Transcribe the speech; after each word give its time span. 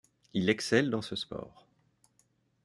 Il 0.33 0.49
excelle 0.49 0.89
dans 0.89 1.03
ce 1.03 1.15
sport. 1.15 1.67